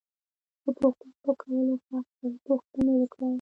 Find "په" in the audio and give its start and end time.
1.23-1.31